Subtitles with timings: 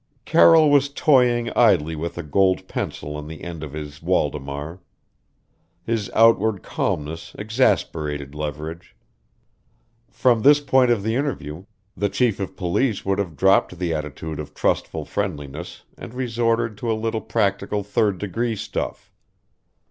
[0.25, 4.79] Carroll was toying idly with a gold pencil on the end of his waldemar.
[5.83, 8.95] His outward calmness exasperated Leverage.
[10.09, 14.39] From this point of the interview, the chief of police would have dropped the attitude
[14.39, 19.11] of trustful friendliness and resorted to a little practical third degree stuff.